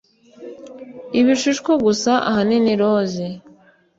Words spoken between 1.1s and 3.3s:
ibishishwa, gusa ahanini rose